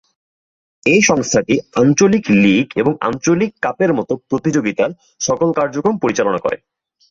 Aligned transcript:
এই 0.85 1.01
সংস্থাটি 1.09 1.53
আঞ্চলিক 1.75 2.25
লীগ 2.43 2.65
এবং 2.81 2.93
আঞ্চলিক 3.01 3.51
কাপের 3.61 3.91
মতো 3.93 4.13
প্রতিযোগিতার 4.29 4.91
সকল 5.21 5.49
কার্যক্রম 5.59 5.95
পরিচালনা 5.97 6.39
করে। 6.41 6.57